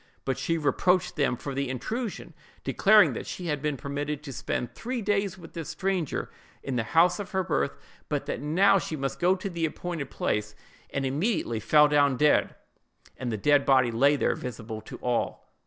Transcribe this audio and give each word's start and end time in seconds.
But 0.25 0.39
she 0.39 0.57
reproached 0.57 1.15
them 1.15 1.37
for 1.37 1.53
the 1.53 1.69
intrusion, 1.69 2.33
declaring 2.63 3.13
that 3.13 3.27
she 3.27 3.45
had 3.45 3.61
been 3.61 3.77
permitted 3.77 4.23
to 4.23 4.33
spend 4.33 4.73
three 4.73 4.99
days 4.99 5.37
with 5.37 5.53
this 5.53 5.69
stranger, 5.69 6.31
in 6.63 6.75
the 6.75 6.81
house 6.97 7.19
of 7.19 7.33
her 7.33 7.43
birth; 7.43 7.77
but 8.09 8.25
that 8.25 8.41
now 8.41 8.79
she 8.79 8.95
must 8.95 9.19
go 9.19 9.35
to 9.35 9.47
the 9.47 9.63
appointed 9.63 10.09
place; 10.09 10.55
and 10.89 11.05
immediately 11.05 11.59
fell 11.59 11.87
down 11.87 12.17
dead, 12.17 12.55
and 13.15 13.31
the 13.31 13.37
dead 13.37 13.63
body 13.63 13.91
lay 13.91 14.15
there 14.15 14.33
visible 14.33 14.81
to 14.81 14.97
all. 15.03 15.53